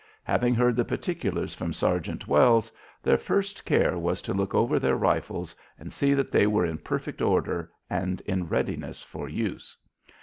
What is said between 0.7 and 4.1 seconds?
the particulars from Sergeant Wells, their first care